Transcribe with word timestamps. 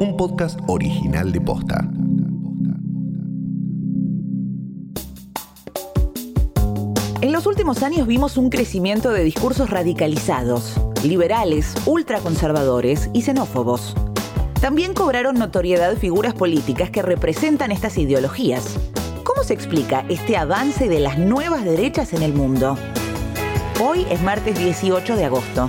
un 0.00 0.16
podcast 0.16 0.58
original 0.66 1.30
de 1.30 1.42
Posta. 1.42 1.86
En 7.20 7.32
los 7.32 7.44
últimos 7.44 7.82
años 7.82 8.06
vimos 8.06 8.38
un 8.38 8.48
crecimiento 8.48 9.10
de 9.10 9.22
discursos 9.22 9.68
radicalizados, 9.68 10.80
liberales, 11.04 11.74
ultraconservadores 11.84 13.10
y 13.12 13.20
xenófobos. 13.20 13.94
También 14.62 14.94
cobraron 14.94 15.38
notoriedad 15.38 15.94
figuras 15.98 16.32
políticas 16.32 16.88
que 16.88 17.02
representan 17.02 17.70
estas 17.70 17.98
ideologías. 17.98 18.78
¿Cómo 19.22 19.44
se 19.44 19.52
explica 19.52 20.06
este 20.08 20.38
avance 20.38 20.88
de 20.88 21.00
las 21.00 21.18
nuevas 21.18 21.62
derechas 21.62 22.14
en 22.14 22.22
el 22.22 22.32
mundo? 22.32 22.78
Hoy 23.84 24.06
es 24.08 24.22
martes 24.22 24.58
18 24.58 25.14
de 25.14 25.26
agosto. 25.26 25.68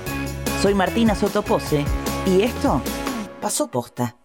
Soy 0.62 0.74
Martina 0.74 1.16
Sotopose 1.16 1.84
y 2.26 2.44
esto 2.44 2.82
pasó 3.42 3.70
posta. 3.70 4.21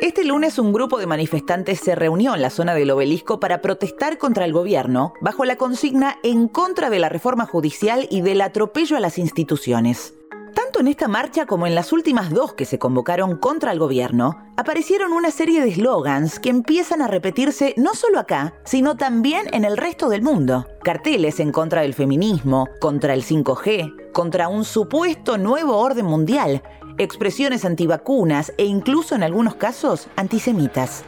Este 0.00 0.22
lunes 0.22 0.60
un 0.60 0.72
grupo 0.72 0.98
de 0.98 1.08
manifestantes 1.08 1.80
se 1.80 1.96
reunió 1.96 2.36
en 2.36 2.40
la 2.40 2.50
zona 2.50 2.72
del 2.72 2.92
obelisco 2.92 3.40
para 3.40 3.60
protestar 3.60 4.16
contra 4.16 4.44
el 4.44 4.52
gobierno 4.52 5.12
bajo 5.20 5.44
la 5.44 5.56
consigna 5.56 6.18
en 6.22 6.46
contra 6.46 6.88
de 6.88 7.00
la 7.00 7.08
reforma 7.08 7.46
judicial 7.46 8.06
y 8.08 8.20
del 8.20 8.40
atropello 8.40 8.96
a 8.96 9.00
las 9.00 9.18
instituciones. 9.18 10.14
Tanto 10.54 10.78
en 10.78 10.86
esta 10.86 11.08
marcha 11.08 11.46
como 11.46 11.66
en 11.66 11.74
las 11.74 11.92
últimas 11.92 12.30
dos 12.30 12.52
que 12.52 12.64
se 12.64 12.78
convocaron 12.78 13.38
contra 13.38 13.72
el 13.72 13.80
gobierno, 13.80 14.36
aparecieron 14.56 15.12
una 15.12 15.32
serie 15.32 15.60
de 15.60 15.74
slogans 15.74 16.38
que 16.38 16.50
empiezan 16.50 17.02
a 17.02 17.08
repetirse 17.08 17.74
no 17.76 17.94
solo 17.94 18.20
acá, 18.20 18.54
sino 18.64 18.96
también 18.96 19.46
en 19.52 19.64
el 19.64 19.76
resto 19.76 20.08
del 20.08 20.22
mundo. 20.22 20.64
Carteles 20.84 21.40
en 21.40 21.50
contra 21.50 21.82
del 21.82 21.94
feminismo, 21.94 22.68
contra 22.80 23.14
el 23.14 23.24
5G, 23.24 24.12
contra 24.12 24.48
un 24.48 24.64
supuesto 24.64 25.38
nuevo 25.38 25.76
orden 25.76 26.06
mundial, 26.06 26.62
expresiones 26.98 27.64
antivacunas 27.64 28.52
e 28.58 28.64
incluso 28.64 29.14
en 29.14 29.22
algunos 29.22 29.54
casos 29.54 30.08
antisemitas. 30.16 31.04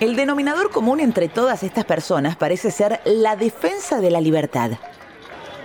El 0.00 0.14
denominador 0.14 0.70
común 0.70 1.00
entre 1.00 1.28
todas 1.28 1.62
estas 1.62 1.84
personas 1.84 2.36
parece 2.36 2.70
ser 2.70 3.00
la 3.04 3.36
defensa 3.36 4.00
de 4.00 4.10
la 4.10 4.20
libertad. 4.20 4.72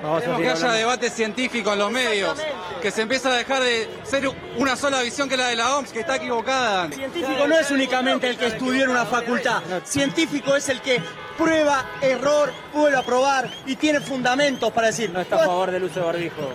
Queremos 0.02 0.39
que 0.39 0.49
haya 0.49 0.71
debate 0.71 1.09
científico 1.09 1.73
en 1.73 1.80
los 1.80 1.91
medios, 1.91 2.38
que 2.81 2.89
se 2.89 3.03
empiece 3.03 3.27
a 3.27 3.33
dejar 3.33 3.61
de 3.61 3.88
ser 4.03 4.30
una 4.57 4.75
sola 4.75 5.02
visión 5.02 5.30
que 5.30 5.38
la 5.38 5.47
de 5.47 5.55
la 5.55 5.77
OMS, 5.77 5.91
que 5.91 5.99
está 5.99 6.16
equivocada. 6.16 6.89
Científico 6.89 7.47
no 7.47 7.57
es 7.57 7.69
únicamente 7.69 8.27
el 8.27 8.38
que 8.38 8.47
estudió 8.47 8.85
en 8.85 8.89
una 8.89 9.05
facultad, 9.05 9.61
científico 9.85 10.55
es 10.55 10.69
el 10.69 10.81
que 10.81 11.02
prueba, 11.38 11.85
error, 12.02 12.52
vuelve 12.73 12.97
a 12.97 13.03
probar 13.03 13.49
y 13.66 13.75
tiene 13.75 13.99
fundamentos 13.99 14.72
para 14.72 14.88
decir. 14.88 15.09
No 15.11 15.22
está 15.22 15.38
a 15.38 15.45
favor 15.45 15.72
del 15.72 15.83
uso 15.83 15.99
de 15.99 16.05
barbijo. 16.05 16.53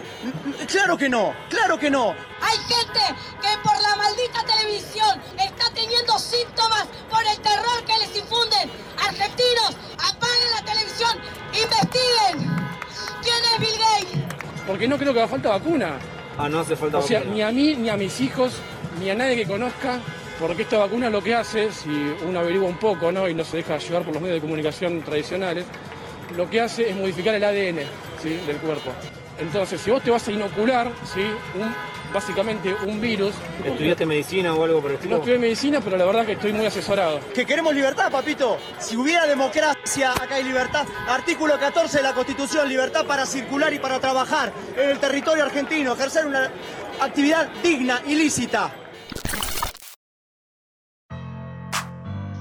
Claro 0.66 0.96
que 0.96 1.08
no, 1.08 1.34
claro 1.48 1.78
que 1.78 1.90
no. 1.90 2.14
Hay 2.40 2.58
gente 2.58 3.00
que 3.40 3.48
por 3.62 3.80
la 3.80 3.96
maldita 3.96 4.44
televisión 4.44 5.20
Porque 14.76 14.88
no 14.88 14.98
creo 14.98 15.14
que 15.14 15.20
haga 15.20 15.28
falta 15.28 15.48
vacuna. 15.48 15.96
Ah, 16.36 16.50
no 16.50 16.60
hace 16.60 16.76
falta 16.76 16.98
O 16.98 17.02
sea, 17.02 17.20
vacuna. 17.20 17.34
ni 17.34 17.40
a 17.40 17.50
mí, 17.50 17.76
ni 17.76 17.88
a 17.88 17.96
mis 17.96 18.20
hijos, 18.20 18.58
ni 19.00 19.08
a 19.08 19.14
nadie 19.14 19.34
que 19.34 19.46
conozca, 19.46 20.00
porque 20.38 20.64
esta 20.64 20.76
vacuna 20.76 21.08
lo 21.08 21.22
que 21.22 21.34
hace, 21.34 21.72
si 21.72 21.88
uno 22.28 22.40
averigua 22.40 22.68
un 22.68 22.76
poco 22.76 23.10
¿no? 23.10 23.26
y 23.26 23.32
no 23.32 23.42
se 23.42 23.56
deja 23.56 23.78
llevar 23.78 24.02
por 24.02 24.12
los 24.12 24.20
medios 24.22 24.36
de 24.36 24.40
comunicación 24.42 25.00
tradicionales, 25.00 25.64
lo 26.36 26.50
que 26.50 26.60
hace 26.60 26.90
es 26.90 26.94
modificar 26.94 27.34
el 27.36 27.44
ADN 27.44 27.86
¿sí? 28.22 28.40
del 28.46 28.56
cuerpo. 28.58 28.92
Entonces, 29.38 29.80
si 29.80 29.90
vos 29.90 30.02
te 30.02 30.10
vas 30.10 30.26
a 30.26 30.32
inocular, 30.32 30.90
¿sí? 31.04 31.20
un, 31.60 31.74
básicamente 32.12 32.74
un 32.86 33.00
virus, 33.00 33.34
¿Estudiaste 33.62 34.06
medicina 34.06 34.54
o 34.54 34.64
algo 34.64 34.80
por 34.80 34.90
el 34.90 34.96
no 34.96 35.00
estilo? 35.00 35.16
estudié 35.18 35.38
medicina, 35.38 35.80
pero 35.84 35.96
la 35.98 36.06
verdad 36.06 36.24
que 36.24 36.32
estoy 36.32 36.52
muy 36.54 36.64
asesorado. 36.64 37.20
Que 37.34 37.44
queremos 37.44 37.74
libertad, 37.74 38.10
papito. 38.10 38.56
Si 38.78 38.96
hubiera 38.96 39.26
democracia, 39.26 40.12
acá 40.12 40.36
hay 40.36 40.44
libertad. 40.44 40.86
Artículo 41.08 41.58
14 41.58 41.98
de 41.98 42.02
la 42.02 42.14
Constitución, 42.14 42.66
libertad 42.68 43.04
para 43.04 43.26
circular 43.26 43.72
y 43.74 43.78
para 43.78 44.00
trabajar 44.00 44.52
en 44.74 44.88
el 44.90 44.98
territorio 44.98 45.44
argentino, 45.44 45.92
ejercer 45.92 46.26
una 46.26 46.50
actividad 47.00 47.48
digna 47.62 48.00
y 48.06 48.14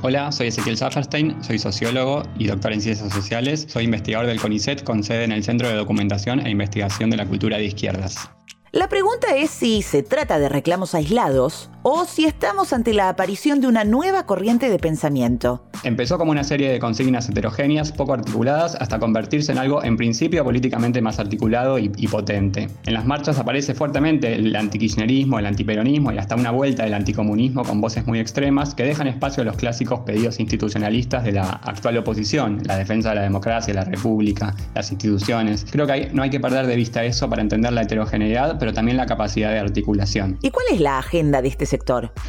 Hola, 0.08 0.32
soy 0.32 0.50
Ezequiel 0.50 0.78
Safferstein, 0.78 1.44
soy 1.44 1.58
sociólogo 1.58 2.22
y 2.38 2.46
doctor 2.46 2.72
en 2.72 2.80
ciencias 2.80 3.12
sociales. 3.12 3.66
Soy 3.68 3.86
investigador 3.86 4.28
del 4.28 4.40
CONICET 4.40 4.84
con 4.84 5.04
sede 5.04 5.24
en 5.24 5.32
el 5.32 5.44
Centro 5.44 5.68
de 5.68 5.74
Documentación 5.74 6.46
e 6.46 6.52
Investigación 6.52 7.10
de 7.10 7.18
la 7.18 7.26
Cultura 7.26 7.58
de 7.58 7.66
Izquierdas. 7.66 8.30
La 8.72 8.88
pregunta 8.88 9.36
es 9.36 9.50
si 9.50 9.82
se 9.82 10.04
trata 10.04 10.38
de 10.38 10.48
reclamos 10.48 10.94
aislados 10.94 11.72
o 11.88 12.04
si 12.06 12.26
estamos 12.26 12.74
ante 12.74 12.96
la 12.96 13.10
aparición 13.10 13.62
de 13.62 13.68
una 13.68 13.84
nueva 13.84 14.26
corriente 14.26 14.70
de 14.72 14.80
pensamiento. 14.80 15.64
Empezó 15.84 16.18
como 16.18 16.32
una 16.32 16.44
serie 16.44 16.72
de 16.72 16.80
consignas 16.80 17.30
heterogéneas, 17.30 17.92
poco 17.92 18.14
articuladas, 18.14 18.74
hasta 18.80 18.98
convertirse 18.98 19.52
en 19.52 19.60
algo 19.60 19.84
en 19.84 19.96
principio 19.96 20.44
políticamente 20.44 21.00
más 21.00 21.20
articulado 21.20 21.78
y, 21.78 21.92
y 21.96 22.08
potente. 22.08 22.70
En 22.88 22.94
las 22.96 23.06
marchas 23.06 23.38
aparece 23.38 23.76
fuertemente 23.76 24.34
el 24.34 24.56
antikirchnerismo, 24.56 25.38
el 25.38 25.46
antiperonismo 25.46 26.12
y 26.12 26.18
hasta 26.18 26.34
una 26.36 26.50
vuelta 26.50 26.86
del 26.86 26.96
anticomunismo 26.96 27.64
con 27.64 27.80
voces 27.82 28.08
muy 28.08 28.20
extremas 28.20 28.74
que 28.74 28.82
dejan 28.84 29.06
espacio 29.06 29.44
a 29.44 29.46
los 29.46 29.56
clásicos 29.56 30.00
pedidos 30.00 30.40
institucionalistas 30.40 31.24
de 31.24 31.34
la 31.34 31.44
actual 31.52 31.98
oposición, 32.00 32.64
la 32.66 32.78
defensa 32.78 33.10
de 33.10 33.16
la 33.18 33.22
democracia, 33.22 33.76
la 33.76 33.84
república, 33.84 34.56
las 34.74 34.92
instituciones. 34.92 35.68
Creo 35.70 35.86
que 35.86 35.92
hay- 35.94 36.10
no 36.14 36.24
hay 36.24 36.32
que 36.32 36.40
perder 36.40 36.66
de 36.66 36.76
vista 36.78 37.04
eso 37.04 37.30
para 37.30 37.44
entender 37.44 37.72
la 37.74 37.84
heterogeneidad, 37.84 38.58
pero 38.58 38.74
también 38.74 38.98
la 38.98 39.06
capacidad 39.06 39.52
de 39.52 39.60
articulación. 39.60 40.40
¿Y 40.42 40.50
cuál 40.50 40.66
es 40.72 40.80
la 40.80 40.98
agenda 40.98 41.44
de 41.44 41.50
este 41.50 41.68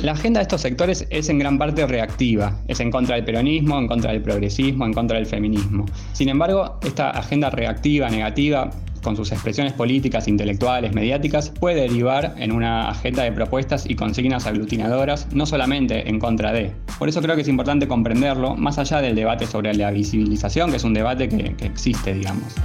La 0.01 0.13
agenda 0.13 0.41
de 0.41 0.43
estos 0.43 0.61
sectores 0.61 1.07
es 1.11 1.29
en 1.29 1.39
gran 1.39 1.59
parte 1.59 1.87
reactiva, 1.87 2.61
es 2.69 2.81
en 2.81 2.91
contra 2.91 3.17
del 3.17 3.25
peronismo, 3.25 3.79
en 3.79 3.87
contra 3.87 4.13
del 4.13 4.23
progresismo, 4.23 4.87
en 4.87 4.93
contra 4.93 5.17
del 5.17 5.27
feminismo. 5.27 5.87
Sin 6.13 6.29
embargo, 6.29 6.79
esta 6.83 7.11
agenda 7.11 7.51
reactiva, 7.51 8.09
negativa, 8.11 8.71
con 9.03 9.15
sus 9.15 9.31
expresiones 9.31 9.73
políticas, 9.73 10.27
intelectuales, 10.27 10.93
mediáticas, 10.93 11.51
puede 11.51 11.83
derivar 11.83 12.35
en 12.39 12.51
una 12.51 12.89
agenda 12.89 13.23
de 13.23 13.31
propuestas 13.31 13.89
y 13.89 13.95
consignas 13.95 14.47
aglutinadoras, 14.47 15.29
no 15.33 15.47
solamente 15.47 16.09
en 16.09 16.19
contra 16.19 16.53
de. 16.53 16.73
Por 16.99 17.09
eso 17.09 17.23
creo 17.23 17.37
que 17.37 17.43
es 17.43 17.49
importante 17.49 17.87
comprenderlo, 17.87 18.57
más 18.57 18.79
allá 18.79 19.01
del 19.01 19.15
debate 19.15 19.47
sobre 19.47 19.75
la 19.75 19.93
visibilización, 19.93 20.71
que 20.71 20.79
es 20.79 20.85
un 20.85 20.95
debate 20.95 21.29
que 21.29 21.55
existe, 21.65 22.15
digamos. 22.15 22.57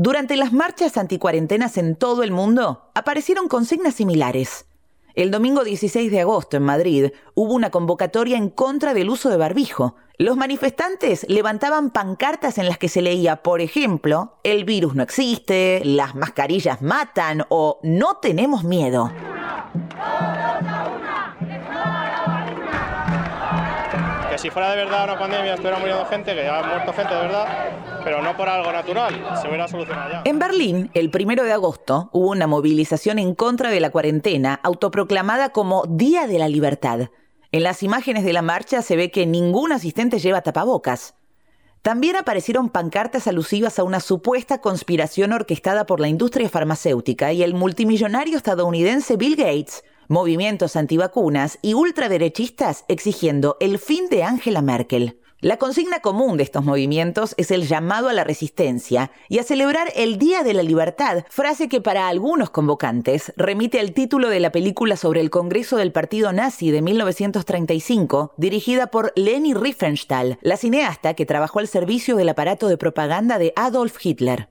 Durante 0.00 0.36
las 0.36 0.52
marchas 0.52 0.96
anticuarentenas 0.96 1.76
en 1.76 1.96
todo 1.96 2.22
el 2.22 2.30
mundo, 2.30 2.88
aparecieron 2.94 3.48
consignas 3.48 3.96
similares. 3.96 4.64
El 5.16 5.32
domingo 5.32 5.64
16 5.64 6.12
de 6.12 6.20
agosto 6.20 6.56
en 6.56 6.62
Madrid 6.62 7.10
hubo 7.34 7.52
una 7.52 7.70
convocatoria 7.70 8.36
en 8.36 8.48
contra 8.48 8.94
del 8.94 9.10
uso 9.10 9.28
de 9.28 9.36
barbijo. 9.36 9.96
Los 10.16 10.36
manifestantes 10.36 11.26
levantaban 11.28 11.90
pancartas 11.90 12.58
en 12.58 12.68
las 12.68 12.78
que 12.78 12.88
se 12.88 13.02
leía, 13.02 13.42
por 13.42 13.60
ejemplo, 13.60 14.38
el 14.44 14.64
virus 14.64 14.94
no 14.94 15.02
existe, 15.02 15.82
las 15.84 16.14
mascarillas 16.14 16.80
matan 16.80 17.44
o 17.48 17.80
no 17.82 18.18
tenemos 18.18 18.62
miedo. 18.62 19.10
Si 24.38 24.50
fuera 24.50 24.70
de 24.70 24.76
verdad 24.76 25.02
una 25.02 25.18
pandemia 25.18 25.54
estuviera 25.54 25.80
muriendo 25.80 26.06
gente, 26.06 26.32
que 26.32 26.44
ya 26.44 26.60
ha 26.60 26.62
muerto 26.62 26.92
gente 26.92 27.12
de 27.12 27.20
verdad, 27.22 27.46
pero 28.04 28.22
no 28.22 28.36
por 28.36 28.48
algo 28.48 28.70
natural, 28.70 29.12
se 29.42 29.48
hubiera 29.48 29.66
solucionado 29.66 30.12
ya. 30.12 30.22
En 30.24 30.38
Berlín, 30.38 30.92
el 30.94 31.10
primero 31.10 31.42
de 31.42 31.52
agosto, 31.52 32.08
hubo 32.12 32.30
una 32.30 32.46
movilización 32.46 33.18
en 33.18 33.34
contra 33.34 33.70
de 33.70 33.80
la 33.80 33.90
cuarentena, 33.90 34.60
autoproclamada 34.62 35.48
como 35.48 35.86
Día 35.88 36.28
de 36.28 36.38
la 36.38 36.48
Libertad. 36.48 37.08
En 37.50 37.64
las 37.64 37.82
imágenes 37.82 38.22
de 38.22 38.32
la 38.32 38.42
marcha 38.42 38.80
se 38.80 38.94
ve 38.94 39.10
que 39.10 39.26
ningún 39.26 39.72
asistente 39.72 40.20
lleva 40.20 40.42
tapabocas. 40.42 41.16
También 41.82 42.14
aparecieron 42.14 42.68
pancartas 42.68 43.26
alusivas 43.26 43.80
a 43.80 43.82
una 43.82 43.98
supuesta 43.98 44.60
conspiración 44.60 45.32
orquestada 45.32 45.84
por 45.84 45.98
la 45.98 46.06
industria 46.06 46.48
farmacéutica 46.48 47.32
y 47.32 47.42
el 47.42 47.54
multimillonario 47.54 48.36
estadounidense 48.36 49.16
Bill 49.16 49.34
Gates, 49.34 49.82
movimientos 50.08 50.76
antivacunas 50.76 51.58
y 51.62 51.74
ultraderechistas 51.74 52.84
exigiendo 52.88 53.56
el 53.60 53.78
fin 53.78 54.08
de 54.08 54.24
Angela 54.24 54.62
Merkel. 54.62 55.20
La 55.40 55.56
consigna 55.56 56.00
común 56.00 56.36
de 56.36 56.42
estos 56.42 56.64
movimientos 56.64 57.34
es 57.36 57.52
el 57.52 57.68
llamado 57.68 58.08
a 58.08 58.12
la 58.12 58.24
resistencia 58.24 59.12
y 59.28 59.38
a 59.38 59.44
celebrar 59.44 59.86
el 59.94 60.18
Día 60.18 60.42
de 60.42 60.52
la 60.52 60.64
Libertad, 60.64 61.24
frase 61.30 61.68
que 61.68 61.80
para 61.80 62.08
algunos 62.08 62.50
convocantes 62.50 63.32
remite 63.36 63.78
al 63.78 63.92
título 63.92 64.30
de 64.30 64.40
la 64.40 64.50
película 64.50 64.96
sobre 64.96 65.20
el 65.20 65.30
Congreso 65.30 65.76
del 65.76 65.92
Partido 65.92 66.32
Nazi 66.32 66.72
de 66.72 66.82
1935, 66.82 68.34
dirigida 68.36 68.88
por 68.88 69.12
Leni 69.14 69.54
Riefenstahl, 69.54 70.38
la 70.42 70.56
cineasta 70.56 71.14
que 71.14 71.24
trabajó 71.24 71.60
al 71.60 71.68
servicio 71.68 72.16
del 72.16 72.30
aparato 72.30 72.66
de 72.66 72.76
propaganda 72.76 73.38
de 73.38 73.52
Adolf 73.54 74.04
Hitler. 74.04 74.48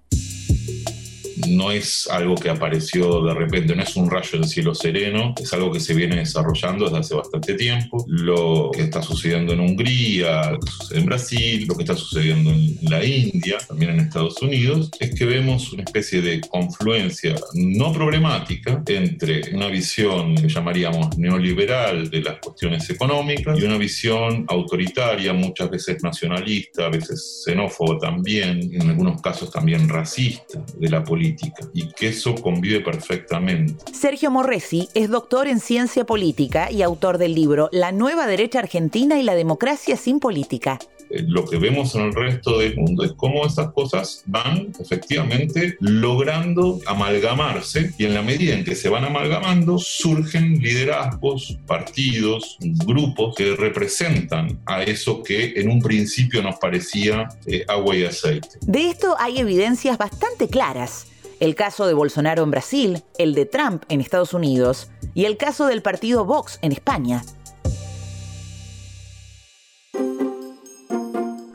No 1.50 1.72
es 1.72 2.08
algo 2.10 2.36
que 2.36 2.50
apareció 2.50 3.24
de 3.24 3.34
repente, 3.34 3.76
no 3.76 3.84
es 3.84 3.96
un 3.96 4.10
rayo 4.10 4.40
del 4.40 4.48
cielo 4.48 4.74
sereno, 4.76 5.34
es 5.42 5.52
algo 5.54 5.72
que 5.72 5.80
se 5.80 5.94
viene 5.94 6.18
desarrollando 6.18 6.86
desde 6.86 7.00
hace 7.00 7.16
bastante 7.16 7.54
tiempo. 7.54 8.06
Lo 8.08 8.72
que 8.74 8.84
está 8.84 9.02
sucediendo 9.02 9.54
en 9.54 9.60
Hungría, 9.60 10.58
en 10.92 11.06
Brasil, 11.06 11.66
lo 11.68 11.76
que 11.76 11.84
está 11.84 11.96
sucediendo 11.96 12.52
en 12.52 12.78
la 12.82 13.04
India, 13.04 13.58
también 13.68 13.92
en 13.92 14.00
Estados 14.02 14.42
Unidos, 14.42 14.90
es 15.00 15.14
que 15.16 15.26
vemos 15.26 15.72
una 15.74 15.84
especie 15.84 16.22
de 16.22 16.42
confluencia 16.42 17.36
no 17.54 17.92
problemática 17.92 18.84
entre 18.88 19.56
una 19.56 19.68
visión 19.68 20.36
que 20.36 20.50
llamaríamos 20.50 21.18
neoliberal 21.18 22.10
de 22.10 22.22
las 22.22 22.40
cuestiones 22.40 22.90
económicas 22.90 23.58
y 23.60 23.64
una 23.64 23.78
visión 23.78 24.46
autoritaria, 24.48 25.34
muchas 25.34 25.70
veces 25.70 26.04
nacionalista, 26.04 26.86
a 26.86 26.90
veces 26.90 27.44
xenófoba 27.46 27.98
también, 28.00 28.70
en 28.74 28.90
algunos 28.90 29.22
casos 29.22 29.52
también 29.52 29.88
racista 29.90 30.64
de 30.78 30.90
la 30.90 31.04
política, 31.04 31.37
y 31.74 31.90
que 31.90 32.10
eso 32.10 32.36
convive 32.36 32.82
perfectamente. 32.82 33.76
Sergio 33.94 34.32
Morresi 34.32 34.90
es 34.94 35.10
doctor 35.10 35.48
en 35.48 35.60
ciencia 35.60 36.06
política 36.06 36.72
y 36.72 36.82
autor 36.82 37.18
del 37.18 37.36
libro 37.36 37.70
La 37.72 37.92
nueva 37.92 38.28
derecha 38.28 38.60
argentina 38.60 39.20
y 39.20 39.24
la 39.24 39.36
democracia 39.36 39.98
sin 39.98 40.20
política. 40.20 40.80
Eh, 41.10 41.24
lo 41.28 41.46
que 41.46 41.58
vemos 41.58 41.96
en 41.96 42.02
el 42.02 42.14
resto 42.14 42.60
del 42.60 42.76
mundo 42.76 43.04
es 43.04 43.14
cómo 43.14 43.46
esas 43.46 43.72
cosas 43.72 44.24
van 44.26 44.74
efectivamente 44.80 45.78
logrando 45.80 46.80
amalgamarse 46.86 47.94
y 47.98 48.06
en 48.06 48.14
la 48.14 48.22
medida 48.22 48.56
en 48.56 48.64
que 48.64 48.76
se 48.76 48.90
van 48.90 49.06
amalgamando 49.06 49.78
surgen 49.78 50.60
liderazgos, 50.60 51.58
partidos, 51.66 52.58
grupos 52.86 53.36
que 53.36 53.56
representan 53.56 54.60
a 54.66 54.84
eso 54.84 55.24
que 55.24 55.54
en 55.56 55.70
un 55.70 55.82
principio 55.82 56.42
nos 56.42 56.58
parecía 56.58 57.30
eh, 57.46 57.64
agua 57.68 57.96
y 57.96 58.04
aceite. 58.04 58.50
De 58.62 58.90
esto 58.90 59.16
hay 59.20 59.40
evidencias 59.40 59.98
bastante 59.98 60.48
claras. 60.48 61.08
El 61.40 61.54
caso 61.54 61.86
de 61.86 61.94
Bolsonaro 61.94 62.42
en 62.42 62.50
Brasil, 62.50 63.04
el 63.20 63.36
de 63.36 63.46
Trump 63.46 63.84
en 63.90 64.02
Estados 64.02 64.34
Unidos 64.34 64.90
y 65.14 65.26
el 65.26 65.38
caso 65.38 65.68
del 65.68 65.84
partido 65.84 66.26
Vox 66.26 66.58
en 66.64 66.72
España. 66.72 67.24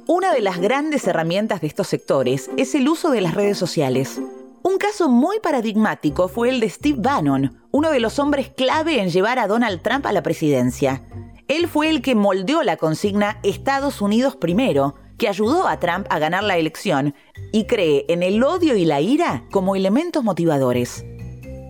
Una 0.07 0.33
de 0.33 0.41
las 0.41 0.61
grandes 0.61 1.07
herramientas 1.09 1.61
de 1.63 1.67
estos 1.67 1.89
sectores 1.89 2.49
es 2.57 2.77
el 2.77 2.89
uso 2.89 3.11
de 3.11 3.23
las 3.23 3.35
redes 3.35 3.59
sociales. 3.59 4.21
Un 4.63 4.79
caso 4.79 5.09
muy 5.09 5.41
paradigmático 5.41 6.29
fue 6.29 6.51
el 6.51 6.61
de 6.61 6.71
Steve 6.71 6.99
Bannon, 7.01 7.61
uno 7.73 7.91
de 7.91 7.99
los 7.99 8.21
hombres 8.21 8.51
clave 8.57 9.01
en 9.01 9.11
llevar 9.11 9.41
a 9.41 9.49
Donald 9.49 9.83
Trump 9.83 10.07
a 10.07 10.13
la 10.13 10.23
presidencia. 10.23 11.03
Él 11.49 11.67
fue 11.67 11.91
el 11.91 12.03
que 12.03 12.15
moldeó 12.15 12.63
la 12.63 12.77
consigna 12.77 13.41
Estados 13.43 14.01
Unidos 14.01 14.37
primero, 14.37 14.95
que 15.19 15.29
ayudó 15.29 15.69
a 15.69 15.79
Trump 15.79 16.07
a 16.11 16.19
ganar 16.19 16.45
la 16.45 16.57
elección 16.57 17.15
y 17.53 17.65
cree 17.65 18.05
en 18.09 18.23
el 18.23 18.43
odio 18.43 18.77
y 18.77 18.85
la 18.85 19.01
ira 19.01 19.45
como 19.51 19.77
elementos 19.77 20.25
motivadores. 20.25 21.05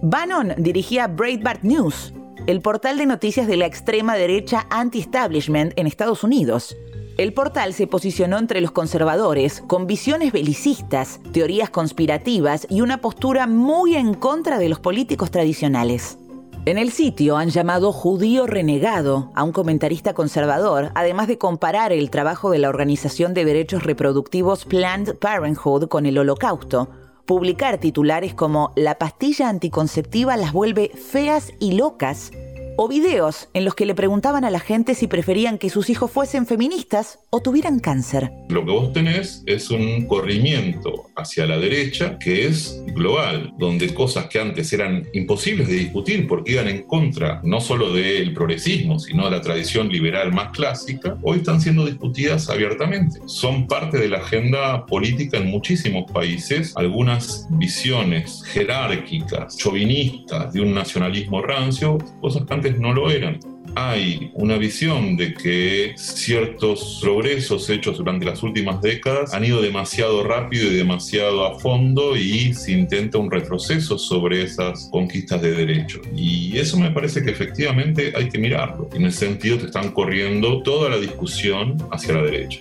Bannon 0.02 0.54
dirigía 0.58 1.06
Breitbart 1.06 1.62
News, 1.62 2.12
el 2.46 2.60
portal 2.60 2.98
de 2.98 3.06
noticias 3.06 3.46
de 3.46 3.56
la 3.56 3.66
extrema 3.66 4.16
derecha 4.16 4.66
anti-establishment 4.70 5.72
en 5.76 5.86
Estados 5.86 6.24
Unidos. 6.24 6.76
El 7.18 7.34
portal 7.34 7.74
se 7.74 7.86
posicionó 7.86 8.38
entre 8.38 8.60
los 8.60 8.72
conservadores 8.72 9.62
con 9.66 9.86
visiones 9.86 10.32
belicistas, 10.32 11.20
teorías 11.32 11.70
conspirativas 11.70 12.66
y 12.70 12.80
una 12.80 13.00
postura 13.00 13.46
muy 13.46 13.96
en 13.96 14.14
contra 14.14 14.58
de 14.58 14.68
los 14.68 14.80
políticos 14.80 15.30
tradicionales. 15.30 16.18
En 16.64 16.78
el 16.78 16.92
sitio 16.92 17.38
han 17.38 17.48
llamado 17.48 17.90
judío 17.90 18.46
renegado 18.46 19.32
a 19.34 19.42
un 19.42 19.50
comentarista 19.50 20.14
conservador, 20.14 20.92
además 20.94 21.26
de 21.26 21.36
comparar 21.36 21.92
el 21.92 22.08
trabajo 22.08 22.52
de 22.52 22.60
la 22.60 22.68
organización 22.68 23.34
de 23.34 23.44
derechos 23.44 23.82
reproductivos 23.82 24.64
Planned 24.64 25.16
Parenthood 25.16 25.88
con 25.88 26.06
el 26.06 26.18
holocausto, 26.18 26.88
publicar 27.26 27.78
titulares 27.78 28.34
como 28.34 28.72
La 28.76 28.96
pastilla 28.96 29.48
anticonceptiva 29.48 30.36
las 30.36 30.52
vuelve 30.52 30.90
feas 30.90 31.52
y 31.58 31.72
locas 31.72 32.30
o 32.76 32.88
videos 32.88 33.48
en 33.54 33.64
los 33.64 33.74
que 33.74 33.86
le 33.86 33.94
preguntaban 33.94 34.44
a 34.44 34.50
la 34.50 34.60
gente 34.60 34.94
si 34.94 35.06
preferían 35.06 35.58
que 35.58 35.70
sus 35.70 35.90
hijos 35.90 36.10
fuesen 36.10 36.46
feministas 36.46 37.18
o 37.30 37.40
tuvieran 37.40 37.80
cáncer. 37.80 38.30
Lo 38.48 38.64
que 38.64 38.70
vos 38.70 38.92
tenés 38.92 39.42
es 39.46 39.70
un 39.70 40.06
corrimiento 40.06 41.10
hacia 41.16 41.46
la 41.46 41.58
derecha 41.58 42.18
que 42.18 42.46
es 42.46 42.82
global, 42.94 43.52
donde 43.58 43.92
cosas 43.94 44.26
que 44.26 44.40
antes 44.40 44.72
eran 44.72 45.06
imposibles 45.12 45.68
de 45.68 45.74
discutir 45.74 46.26
porque 46.26 46.52
iban 46.52 46.68
en 46.68 46.82
contra 46.82 47.40
no 47.44 47.60
solo 47.60 47.92
del 47.92 48.32
progresismo, 48.34 48.98
sino 48.98 49.24
de 49.24 49.30
la 49.30 49.40
tradición 49.40 49.88
liberal 49.88 50.32
más 50.32 50.50
clásica, 50.50 51.18
hoy 51.22 51.38
están 51.38 51.60
siendo 51.60 51.86
discutidas 51.86 52.48
abiertamente. 52.48 53.20
Son 53.26 53.66
parte 53.66 53.98
de 53.98 54.08
la 54.08 54.18
agenda 54.18 54.86
política 54.86 55.38
en 55.38 55.50
muchísimos 55.50 56.10
países, 56.10 56.72
algunas 56.76 57.46
visiones 57.50 58.42
jerárquicas, 58.44 59.56
chauvinistas, 59.56 60.52
de 60.52 60.60
un 60.60 60.74
nacionalismo 60.74 61.42
rancio, 61.42 61.98
cosas 62.20 62.44
que 62.44 62.61
no 62.70 62.92
lo 62.92 63.10
eran. 63.10 63.38
Hay 63.74 64.30
una 64.34 64.58
visión 64.58 65.16
de 65.16 65.32
que 65.32 65.94
ciertos 65.96 66.98
progresos 67.00 67.70
hechos 67.70 67.96
durante 67.96 68.26
las 68.26 68.42
últimas 68.42 68.82
décadas 68.82 69.32
han 69.32 69.44
ido 69.44 69.62
demasiado 69.62 70.22
rápido 70.24 70.70
y 70.70 70.74
demasiado 70.74 71.46
a 71.46 71.58
fondo 71.58 72.14
y 72.14 72.52
se 72.52 72.72
intenta 72.72 73.16
un 73.16 73.30
retroceso 73.30 73.98
sobre 73.98 74.42
esas 74.42 74.88
conquistas 74.92 75.40
de 75.40 75.52
derechos. 75.52 76.02
Y 76.14 76.58
eso 76.58 76.78
me 76.78 76.90
parece 76.90 77.22
que 77.22 77.30
efectivamente 77.30 78.12
hay 78.14 78.28
que 78.28 78.38
mirarlo. 78.38 78.90
En 78.92 79.06
ese 79.06 79.26
sentido 79.26 79.56
te 79.56 79.66
están 79.66 79.90
corriendo 79.92 80.62
toda 80.62 80.90
la 80.90 80.98
discusión 80.98 81.78
hacia 81.90 82.14
la 82.14 82.22
derecha. 82.22 82.60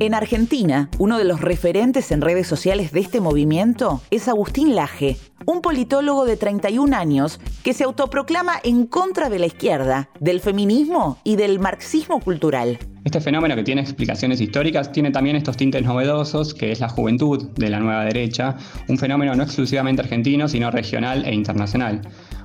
En 0.00 0.14
Argentina, 0.14 0.88
uno 0.98 1.18
de 1.18 1.24
los 1.24 1.40
referentes 1.40 2.12
en 2.12 2.20
redes 2.20 2.46
sociales 2.46 2.92
de 2.92 3.00
este 3.00 3.20
movimiento 3.20 4.00
es 4.12 4.28
Agustín 4.28 4.76
Laje, 4.76 5.16
un 5.44 5.60
politólogo 5.60 6.24
de 6.24 6.36
31 6.36 6.96
años 6.96 7.40
que 7.64 7.74
se 7.74 7.82
autoproclama 7.82 8.52
en 8.62 8.86
contra 8.86 9.28
de 9.28 9.40
la 9.40 9.46
izquierda, 9.46 10.08
del 10.20 10.38
feminismo 10.38 11.18
y 11.24 11.34
del 11.34 11.58
marxismo 11.58 12.20
cultural. 12.20 12.78
Este 13.02 13.20
fenómeno 13.20 13.56
que 13.56 13.64
tiene 13.64 13.80
explicaciones 13.80 14.40
históricas 14.40 14.92
tiene 14.92 15.10
también 15.10 15.34
estos 15.34 15.56
tintes 15.56 15.82
novedosos, 15.82 16.54
que 16.54 16.70
es 16.70 16.78
la 16.78 16.88
juventud 16.88 17.48
de 17.56 17.68
la 17.68 17.80
nueva 17.80 18.04
derecha, 18.04 18.56
un 18.86 18.98
fenómeno 18.98 19.34
no 19.34 19.42
exclusivamente 19.42 20.02
argentino, 20.02 20.46
sino 20.46 20.70
regional 20.70 21.24
e 21.24 21.34
internacional. 21.34 22.02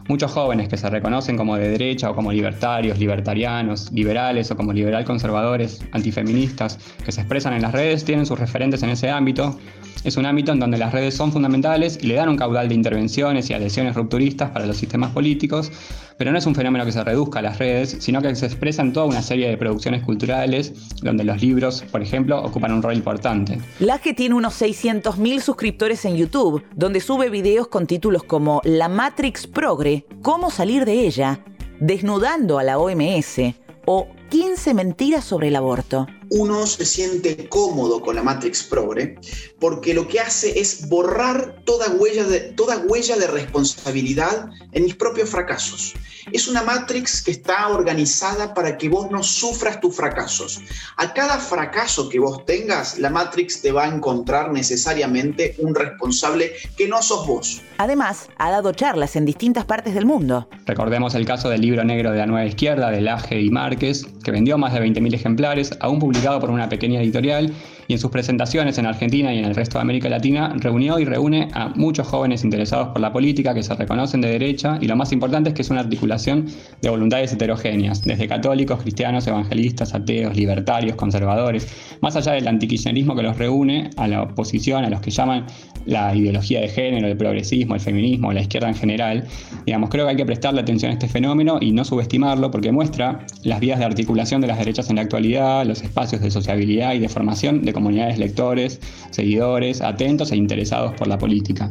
Muchos 0.08 0.32
jóvenes 0.32 0.68
que 0.68 0.76
se 0.76 0.90
reconocen 0.90 1.38
como 1.38 1.56
de 1.56 1.70
derecha 1.70 2.12
o 2.12 2.16
como 2.16 2.32
libertarios, 2.32 3.00
libertarianos, 3.00 3.92
liberales 3.92 4.52
o 4.52 4.58
como 4.58 4.74
liberal 4.74 5.06
conservadores, 5.06 5.82
antifeministas, 5.92 6.78
que 7.06 7.12
se 7.12 7.22
expresan 7.22 7.54
en 7.54 7.62
las 7.62 7.72
redes, 7.72 8.04
tienen 8.04 8.26
sus 8.26 8.38
referentes 8.38 8.84
en 8.84 8.90
ese 8.90 9.10
ámbito. 9.10 9.58
Es 10.04 10.18
un 10.18 10.26
ámbito 10.26 10.52
en 10.52 10.60
donde 10.60 10.78
las 10.78 10.92
redes 10.92 11.16
son 11.16 11.32
fundamentales 11.32 11.98
y 12.02 12.08
le 12.08 12.16
dan 12.16 12.28
un 12.28 12.36
caudal 12.36 12.68
de 12.68 12.76
intervenciones 12.76 13.50
y 13.50 13.54
adhesiones 13.54 13.96
rupturistas 13.96 14.52
para 14.52 14.66
los 14.66 14.76
sistemas 14.76 15.12
políticos, 15.12 15.72
pero 16.18 16.32
no 16.32 16.38
es 16.38 16.46
un 16.46 16.56
fenómeno 16.56 16.84
que 16.84 16.92
se 16.92 17.04
reduzca 17.04 17.40
a 17.40 17.42
las 17.42 17.58
redes, 17.58 17.98
sino 18.00 18.22
que 18.22 18.36
se 18.36 18.46
expresa 18.46 18.82
en 18.82 18.92
toda 18.92 19.06
una 19.06 19.22
serie 19.22 19.48
de 19.48 19.56
producciones 19.56 20.04
culturales, 20.04 20.74
donde 21.02 21.24
los 21.24 21.42
libros, 21.42 21.84
por 21.90 22.02
ejemplo, 22.02 22.42
ocupan 22.44 22.74
un 22.74 22.84
rol 22.84 22.96
importante. 22.96 23.60
Laje 23.80 24.14
tiene 24.14 24.36
unos 24.36 24.62
600.000 24.62 25.40
suscriptores 25.40 26.04
en 26.04 26.18
YouTube, 26.18 26.64
donde 26.76 27.00
sube 27.00 27.30
videos 27.30 27.70
con 27.70 27.88
títulos 27.88 28.24
como 28.24 28.62
La 28.66 28.90
Matrix 28.90 29.48
Progre, 29.48 30.06
Cómo 30.22 30.52
salir 30.52 30.84
de 30.84 31.06
ella, 31.08 31.40
Desnudando 31.80 32.60
a 32.60 32.64
la 32.64 32.78
OMS 32.78 33.40
o 33.86 34.08
15 34.30 34.74
mentiras 34.74 35.24
sobre 35.24 35.50
el 35.50 35.56
aborto 35.56 36.08
uno 36.34 36.66
se 36.66 36.84
siente 36.84 37.48
cómodo 37.48 38.02
con 38.02 38.16
la 38.16 38.24
Matrix 38.24 38.64
Progre 38.64 39.20
porque 39.60 39.94
lo 39.94 40.08
que 40.08 40.20
hace 40.20 40.60
es 40.60 40.90
borrar 40.90 41.62
toda 41.64 41.90
huella 41.92 42.24
de, 42.24 42.40
toda 42.40 42.80
huella 42.80 43.16
de 43.18 43.28
responsabilidad 43.28 44.50
en 44.72 44.84
mis 44.84 44.96
propios 44.96 45.30
fracasos. 45.30 45.94
Es 46.32 46.48
una 46.48 46.64
Matrix 46.64 47.22
que 47.22 47.32
está 47.32 47.68
organizada 47.68 48.54
para 48.54 48.78
que 48.78 48.90
vos 48.90 49.12
no 49.12 49.24
sufras 49.24 49.80
tus 49.80 49.96
fracasos. 49.96 50.62
A 50.98 51.14
cada 51.14 51.38
fracaso 51.38 52.10
que 52.10 52.20
vos 52.20 52.46
tengas, 52.46 52.98
la 52.98 53.10
Matrix 53.10 53.62
te 53.62 53.72
va 53.72 53.86
a 53.86 53.88
encontrar 53.88 54.52
necesariamente 54.52 55.56
un 55.60 55.76
responsable 55.76 56.54
que 56.78 56.88
no 56.88 57.02
sos 57.02 57.28
vos. 57.28 57.62
Además, 57.78 58.30
ha 58.38 58.52
dado 58.52 58.72
charlas 58.72 59.16
en 59.16 59.26
distintas 59.26 59.66
partes 59.66 59.94
del 59.94 60.06
mundo. 60.06 60.48
Recordemos 60.66 61.16
el 61.16 61.26
caso 61.26 61.50
del 61.50 61.62
libro 61.62 61.84
negro 61.84 62.12
de 62.12 62.18
la 62.18 62.26
nueva 62.26 62.46
izquierda 62.46 62.90
de 62.92 63.02
Laje 63.02 63.42
y 63.42 63.50
Márquez, 63.50 64.06
que 64.24 64.32
vendió 64.32 64.58
más 64.58 64.74
de 64.74 64.82
20.000 64.82 65.14
ejemplares, 65.14 65.72
aún 65.80 66.00
publicado 66.00 66.40
por 66.40 66.50
una 66.50 66.70
pequeña 66.70 67.02
editorial 67.02 67.54
en 67.94 68.00
sus 68.00 68.12
presentaciones 68.12 68.78
en 68.78 68.86
Argentina 68.86 69.34
y 69.34 69.40
en 69.40 69.46
el 69.46 69.56
resto 69.56 69.78
de 69.78 69.84
América 69.84 70.10
Latina 70.10 70.54
reunió 70.58 71.00
y 71.00 71.06
reúne 71.06 71.48
a 71.54 71.70
muchos 71.70 72.08
jóvenes 72.08 72.44
interesados 72.44 72.90
por 72.90 73.00
la 73.00 73.12
política 73.12 73.54
que 73.54 73.64
se 73.64 73.74
reconocen 73.74 74.22
de 74.22 74.30
derecha 74.30 74.78
y 74.82 74.88
lo 74.88 74.96
más 74.96 75.12
importante 75.12 75.50
es 75.50 75.56
que 75.56 75.62
es 75.62 75.70
un 75.70 75.78
articulador 75.78 76.04
articulación 76.04 76.48
de 76.82 76.90
voluntades 76.90 77.32
heterogéneas, 77.34 78.04
desde 78.04 78.28
católicos, 78.28 78.82
cristianos, 78.82 79.28
evangelistas, 79.28 79.94
ateos, 79.94 80.36
libertarios, 80.36 80.96
conservadores, 80.96 81.68
más 82.02 82.16
allá 82.16 82.34
del 82.34 82.48
antikirchnerismo 82.48 83.16
que 83.16 83.24
los 83.24 83.38
reúne 83.38 83.92
a 83.96 84.08
la 84.08 84.24
oposición, 84.24 84.84
a 84.84 84.90
los 84.90 85.00
que 85.02 85.12
llaman 85.12 85.46
la 85.86 86.16
ideología 86.16 86.62
de 86.62 86.70
género, 86.70 87.08
el 87.08 87.18
progresismo, 87.18 87.76
el 87.76 87.82
feminismo, 87.82 88.34
la 88.34 88.42
izquierda 88.42 88.70
en 88.70 88.76
general. 88.76 89.26
Digamos, 89.66 89.90
creo 89.90 90.06
que 90.06 90.12
hay 90.12 90.18
que 90.18 90.26
prestarle 90.26 90.62
atención 90.62 90.92
a 90.92 90.94
este 90.94 91.08
fenómeno 91.08 91.60
y 91.62 91.72
no 91.72 91.84
subestimarlo 91.84 92.50
porque 92.52 92.72
muestra 92.72 93.26
las 93.44 93.60
vías 93.60 93.80
de 93.80 93.86
articulación 93.86 94.42
de 94.42 94.48
las 94.48 94.58
derechas 94.58 94.90
en 94.90 94.96
la 94.96 95.04
actualidad, 95.04 95.66
los 95.66 95.82
espacios 95.84 96.22
de 96.22 96.32
sociabilidad 96.32 96.94
y 96.94 97.00
de 97.00 97.10
formación 97.10 97.64
de 97.64 97.74
comunidades 97.84 98.18
lectores, 98.18 98.80
seguidores, 99.12 99.82
atentos 99.82 100.32
e 100.32 100.38
interesados 100.38 100.94
por 100.94 101.08
la 101.08 101.18
política. 101.18 101.70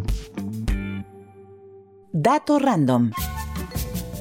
Dato 2.12 2.58
random. 2.58 3.12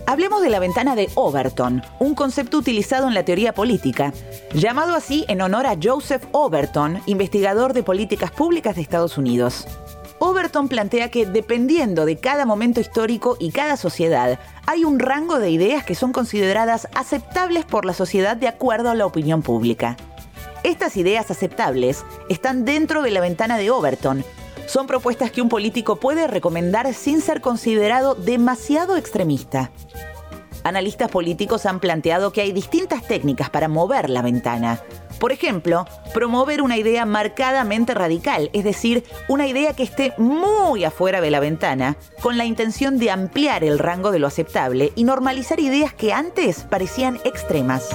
Hablemos 0.07 0.41
de 0.41 0.49
la 0.49 0.59
ventana 0.59 0.95
de 0.95 1.09
Overton, 1.15 1.83
un 1.99 2.15
concepto 2.15 2.57
utilizado 2.57 3.09
en 3.09 3.13
la 3.13 3.25
teoría 3.25 3.53
política, 3.53 4.13
llamado 4.53 4.95
así 4.95 5.25
en 5.27 5.41
honor 5.41 5.65
a 5.65 5.77
Joseph 5.81 6.23
Overton, 6.31 7.01
investigador 7.05 7.73
de 7.73 7.83
políticas 7.83 8.31
públicas 8.31 8.75
de 8.75 8.81
Estados 8.81 9.17
Unidos. 9.17 9.67
Overton 10.19 10.69
plantea 10.69 11.09
que 11.09 11.25
dependiendo 11.25 12.05
de 12.05 12.17
cada 12.17 12.45
momento 12.45 12.79
histórico 12.79 13.35
y 13.39 13.51
cada 13.51 13.75
sociedad, 13.75 14.39
hay 14.65 14.85
un 14.85 14.99
rango 14.99 15.39
de 15.39 15.51
ideas 15.51 15.83
que 15.83 15.95
son 15.95 16.13
consideradas 16.13 16.87
aceptables 16.95 17.65
por 17.65 17.85
la 17.85 17.93
sociedad 17.93 18.37
de 18.37 18.47
acuerdo 18.47 18.89
a 18.89 18.95
la 18.95 19.05
opinión 19.05 19.41
pública. 19.41 19.97
Estas 20.63 20.95
ideas 20.95 21.31
aceptables 21.31 22.05
están 22.29 22.65
dentro 22.65 23.01
de 23.01 23.09
la 23.09 23.19
ventana 23.19 23.57
de 23.57 23.71
Overton. 23.71 24.23
Son 24.67 24.85
propuestas 24.85 25.31
que 25.31 25.41
un 25.41 25.49
político 25.49 25.95
puede 25.95 26.27
recomendar 26.27 26.93
sin 26.93 27.21
ser 27.21 27.41
considerado 27.41 28.13
demasiado 28.13 28.95
extremista. 28.95 29.71
Analistas 30.63 31.09
políticos 31.09 31.65
han 31.65 31.79
planteado 31.79 32.31
que 32.31 32.41
hay 32.41 32.51
distintas 32.51 33.07
técnicas 33.07 33.49
para 33.49 33.67
mover 33.67 34.11
la 34.11 34.21
ventana. 34.21 34.79
Por 35.19 35.31
ejemplo, 35.31 35.85
promover 36.13 36.61
una 36.61 36.77
idea 36.77 37.05
marcadamente 37.05 37.95
radical, 37.95 38.51
es 38.53 38.63
decir, 38.63 39.03
una 39.27 39.47
idea 39.47 39.73
que 39.73 39.83
esté 39.83 40.13
muy 40.17 40.83
afuera 40.83 41.21
de 41.21 41.31
la 41.31 41.39
ventana, 41.39 41.97
con 42.21 42.37
la 42.37 42.45
intención 42.45 42.99
de 42.99 43.09
ampliar 43.09 43.63
el 43.63 43.79
rango 43.79 44.11
de 44.11 44.19
lo 44.19 44.27
aceptable 44.27 44.93
y 44.95 45.03
normalizar 45.05 45.59
ideas 45.59 45.93
que 45.93 46.13
antes 46.13 46.63
parecían 46.63 47.19
extremas. 47.23 47.89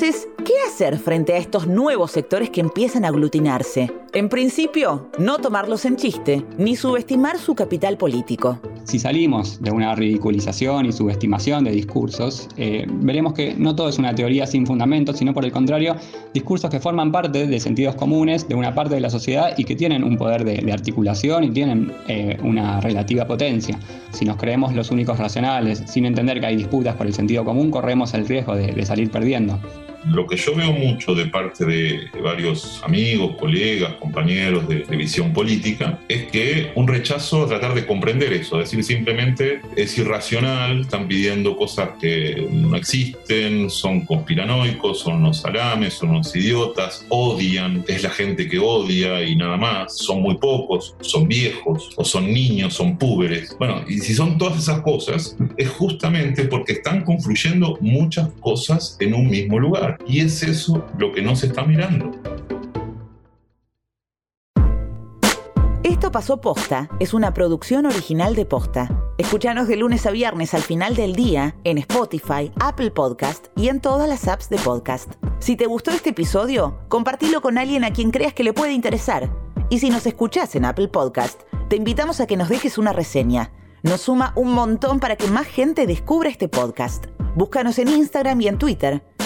Entonces, 0.00 0.28
¿qué 0.44 0.52
hacer 0.64 0.96
frente 0.96 1.32
a 1.32 1.38
estos 1.38 1.66
nuevos 1.66 2.12
sectores 2.12 2.50
que 2.50 2.60
empiezan 2.60 3.04
a 3.04 3.08
aglutinarse? 3.08 3.90
En 4.12 4.28
principio, 4.28 5.10
no 5.18 5.38
tomarlos 5.38 5.84
en 5.86 5.96
chiste, 5.96 6.44
ni 6.56 6.76
subestimar 6.76 7.36
su 7.36 7.56
capital 7.56 7.98
político. 7.98 8.60
Si 8.84 9.00
salimos 9.00 9.60
de 9.60 9.72
una 9.72 9.96
ridiculización 9.96 10.86
y 10.86 10.92
subestimación 10.92 11.64
de 11.64 11.72
discursos, 11.72 12.48
eh, 12.56 12.86
veremos 12.88 13.32
que 13.32 13.56
no 13.56 13.74
todo 13.74 13.88
es 13.88 13.98
una 13.98 14.14
teoría 14.14 14.46
sin 14.46 14.68
fundamento, 14.68 15.12
sino 15.14 15.34
por 15.34 15.44
el 15.44 15.50
contrario, 15.50 15.96
discursos 16.32 16.70
que 16.70 16.78
forman 16.78 17.10
parte 17.10 17.48
de 17.48 17.58
sentidos 17.58 17.96
comunes 17.96 18.46
de 18.46 18.54
una 18.54 18.76
parte 18.76 18.94
de 18.94 19.00
la 19.00 19.10
sociedad 19.10 19.54
y 19.58 19.64
que 19.64 19.74
tienen 19.74 20.04
un 20.04 20.16
poder 20.16 20.44
de, 20.44 20.72
articulación 20.72 21.42
y 21.42 21.50
tienen 21.50 21.92
eh, 22.06 22.38
una 22.44 22.80
relativa 22.80 23.26
potencia. 23.26 23.76
Si 24.12 24.24
nos 24.24 24.36
creemos 24.36 24.72
los 24.76 24.92
únicos 24.92 25.18
racionales, 25.18 25.82
sin 25.86 26.06
entender 26.06 26.38
que 26.38 26.46
hay 26.46 26.56
disputas 26.56 26.94
por 26.94 27.08
el 27.08 27.14
sentido 27.14 27.44
común, 27.44 27.72
corremos 27.72 28.14
el 28.14 28.28
riesgo 28.28 28.54
de 28.54 28.86
salir 28.86 29.10
perdiendo 29.10 29.58
lo 30.06 30.26
que 30.26 30.36
yo 30.36 30.54
veo 30.54 30.72
mucho 30.72 31.14
de 31.14 31.26
parte 31.26 31.64
de 31.64 32.08
varios 32.22 32.80
amigos, 32.84 33.36
colegas, 33.38 33.94
compañeros 33.94 34.68
de, 34.68 34.84
visión 34.98 35.32
política, 35.32 36.00
es 36.08 36.24
que 36.24 36.72
un 36.74 36.88
rechazo 36.88 37.44
a 37.44 37.46
tratar 37.46 37.72
de 37.74 37.86
comprender 37.86 38.32
eso, 38.32 38.60
es 38.60 38.70
decir, 38.70 38.82
simplemente 38.82 39.60
es 39.76 39.96
irracional, 39.96 40.80
están 40.80 41.06
pidiendo 41.06 41.56
cosas 41.56 41.90
que 42.00 42.48
no 42.50 42.76
existen, 42.76 43.70
son 43.70 44.04
conspiranoicos, 44.04 44.98
son 44.98 45.18
unos 45.18 45.40
salames, 45.42 45.94
son 45.94 46.10
unos 46.10 46.34
idiotas, 46.34 47.06
odian, 47.10 47.84
es 47.86 48.02
la 48.02 48.10
gente 48.10 48.48
que 48.48 48.58
odia 48.58 49.22
y 49.22 49.36
nada 49.36 49.56
más, 49.56 49.96
son 49.96 50.20
muy 50.20 50.36
pocos, 50.36 50.96
son 51.00 51.28
viejos, 51.28 51.90
o 51.96 52.04
son 52.04 52.32
niños, 52.32 52.74
son 52.74 52.96
púberes. 52.98 53.56
Bueno, 53.58 53.84
y 53.88 53.98
si 53.98 54.14
son 54.14 54.38
todas 54.38 54.58
esas 54.58 54.80
cosas, 54.80 55.36
es 55.56 55.68
justamente 55.70 56.44
porque 56.44 56.72
están 56.72 57.04
confluyendo 57.04 57.78
muchas 57.80 58.28
cosas 58.40 58.96
en 59.00 59.14
un 59.14 59.28
mismo 59.28 59.58
lugar. 59.58 59.87
Y 60.06 60.20
es 60.20 60.42
eso 60.42 60.86
lo 60.98 61.12
que 61.12 61.22
no 61.22 61.36
se 61.36 61.46
está 61.46 61.64
mirando. 61.64 62.10
Esto 65.84 66.12
pasó 66.12 66.40
posta, 66.40 66.88
es 67.00 67.14
una 67.14 67.32
producción 67.32 67.86
original 67.86 68.34
de 68.34 68.44
posta. 68.44 68.88
Escúchanos 69.16 69.68
de 69.68 69.76
lunes 69.76 70.06
a 70.06 70.10
viernes 70.10 70.54
al 70.54 70.62
final 70.62 70.94
del 70.94 71.14
día 71.14 71.56
en 71.64 71.78
Spotify, 71.78 72.52
Apple 72.60 72.90
Podcast 72.90 73.46
y 73.56 73.68
en 73.68 73.80
todas 73.80 74.08
las 74.08 74.28
apps 74.28 74.48
de 74.48 74.58
podcast. 74.58 75.14
Si 75.38 75.56
te 75.56 75.66
gustó 75.66 75.90
este 75.90 76.10
episodio, 76.10 76.78
compartilo 76.88 77.40
con 77.40 77.58
alguien 77.58 77.84
a 77.84 77.92
quien 77.92 78.10
creas 78.10 78.34
que 78.34 78.44
le 78.44 78.52
puede 78.52 78.74
interesar. 78.74 79.30
Y 79.70 79.78
si 79.78 79.90
nos 79.90 80.06
escuchás 80.06 80.54
en 80.56 80.66
Apple 80.66 80.88
Podcast, 80.88 81.40
te 81.68 81.76
invitamos 81.76 82.20
a 82.20 82.26
que 82.26 82.36
nos 82.36 82.48
dejes 82.48 82.78
una 82.78 82.92
reseña. 82.92 83.52
Nos 83.82 84.02
suma 84.02 84.32
un 84.36 84.52
montón 84.52 85.00
para 85.00 85.16
que 85.16 85.28
más 85.28 85.46
gente 85.46 85.86
descubra 85.86 86.28
este 86.28 86.48
podcast. 86.48 87.06
Búscanos 87.34 87.78
en 87.78 87.88
Instagram 87.88 88.40
y 88.40 88.48
en 88.48 88.58
Twitter 88.58 89.02